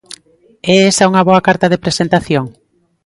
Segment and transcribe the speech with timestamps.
[0.75, 2.45] É esa unha boa carta de presentación?